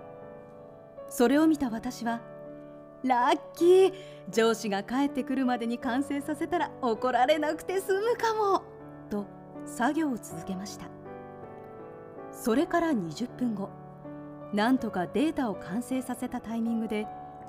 [1.10, 2.22] それを見た私は
[3.04, 3.94] ラッキー
[4.30, 8.64] 上司が帰ってくるまでに完成させたら怒られなくて済むかも
[9.10, 9.26] と
[9.66, 10.86] 作業を続けました。
[12.32, 13.70] それから20分後
[14.54, 17.06] なんとかデータを完成させたタイミングで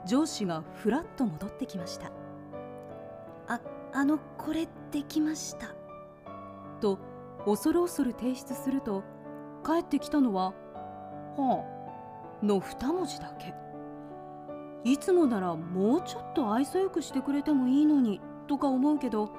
[0.06, 2.10] 上司がふらっと戻ってきました。
[3.48, 3.60] あ
[3.92, 5.74] あのこれできました。
[6.80, 6.98] と
[7.44, 9.02] 恐る恐る提出すると
[9.64, 10.52] 帰ってきたのは
[11.36, 11.64] 「は
[12.42, 13.54] あ」の2文字だけ。
[14.84, 19.30] いつもならもうちょっと愛想よくしてくれてもいいのにとか思うけど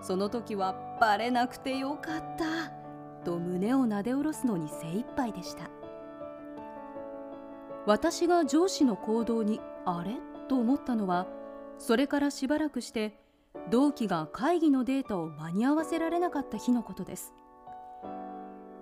[0.00, 2.72] その時はバレなくてよかった
[3.24, 5.68] と胸をなで下ろすのに精一杯でした
[7.86, 10.16] 私が上司の行動にあれ？
[10.48, 11.26] と思ったのは
[11.78, 13.20] それからしばらくして
[13.70, 17.32] 同期が会議のデータを間に合わせられなかった日のことです。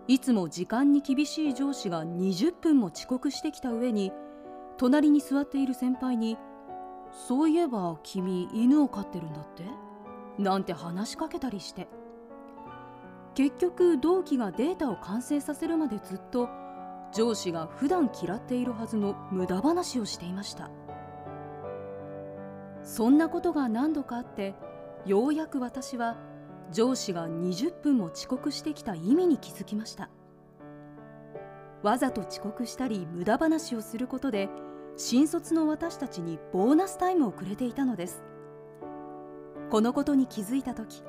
[0.07, 4.13] いつも時間に厳しい上司が20分も遅刻してきた上に
[4.77, 6.37] 隣に座っている先輩に
[7.29, 9.65] 「そういえば君犬を飼ってるんだって?」
[10.39, 11.89] なんて話しかけたりして。
[13.35, 16.49] 結局同期がデータを完成させるまでずっと
[17.15, 20.71] 上司が普段嫌っているはずの無駄話をしていました。
[22.83, 24.55] そんなことが何度かあって
[25.07, 26.17] ようやく私は
[26.73, 30.11] 上司が20分も遅刻してきた意味に気づきました。
[31.83, 34.49] わざと遅刻したり無駄話をすることで
[34.97, 38.25] 新卒の私たちにボーナスタイムをくれていたのです。
[39.71, 41.05] このことに気づいた時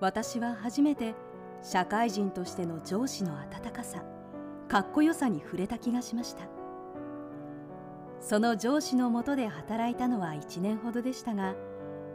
[0.00, 1.14] 私は初めて
[1.62, 4.04] 社会人としての上司の温かさ
[4.68, 6.48] かっこよさに触れた気がしました。
[8.20, 11.54] その上司のもとで働いたのは1年ほどでしたが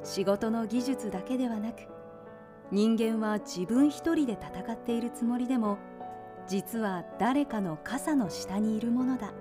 [0.04, 1.88] 仕事の技術だけではなく
[2.72, 5.78] 人間は自分一人で戦っているつもりでも
[6.48, 9.32] 実は誰かの傘の下にいるものだ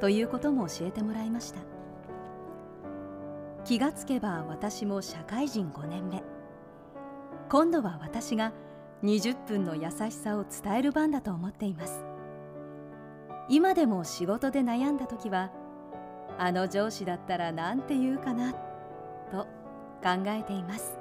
[0.00, 1.60] ということも教えてもらいました。
[3.64, 6.22] 気がつけば私も社会人5年目。
[7.48, 8.52] 今度は私が
[9.02, 12.11] 20分の優しさを伝える番だと思っています。
[13.48, 15.50] 今でも仕事で悩んだ時は
[16.38, 18.52] あの上司だったら何て言うかな
[19.30, 19.46] と
[20.02, 20.98] 考えています。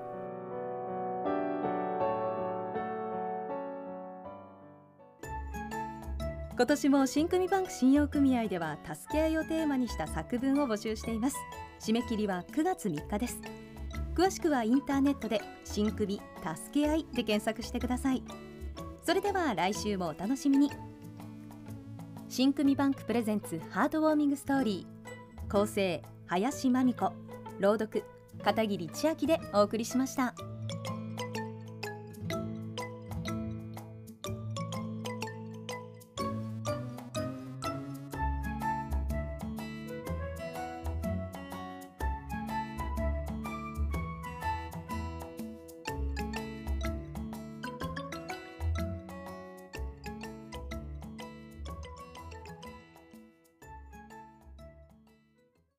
[6.62, 11.38] 今年も新組バンク信用組合では助け合いをテーマにした作文を募集しています。
[11.80, 13.40] 締め切りは9月3日です。
[14.14, 18.24] 詳しくはインターネットで新組助け合いで検索してください。
[19.02, 20.70] それでは来週もお楽しみに。
[22.32, 27.12] 新組バンクプレゼンツハートウォーミングストーリー構成林真美子
[27.60, 28.06] 朗読
[28.42, 30.34] 片桐千秋でお送りしました。